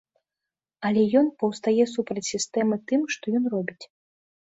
Але 0.89 1.03
ён 1.21 1.29
паўстае 1.45 1.85
супраць 1.95 2.27
сістэмы 2.33 2.83
тым, 2.91 3.01
што 3.17 3.25
ён 3.39 3.43
робіць. 3.59 3.83